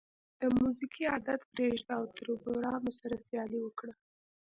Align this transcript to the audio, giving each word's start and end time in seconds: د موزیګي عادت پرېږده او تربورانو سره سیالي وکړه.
د 0.39 0.41
موزیګي 0.57 1.03
عادت 1.11 1.41
پرېږده 1.51 1.93
او 1.97 2.03
تربورانو 2.17 2.91
سره 2.99 3.15
سیالي 3.27 3.59
وکړه. 3.63 3.93